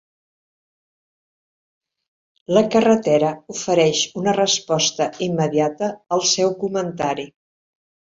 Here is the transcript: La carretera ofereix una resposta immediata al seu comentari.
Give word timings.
La 2.57 2.63
carretera 2.75 3.29
ofereix 3.55 4.01
una 4.21 4.33
resposta 4.39 5.07
immediata 5.27 5.91
al 6.17 6.25
seu 6.31 6.55
comentari. 6.65 7.27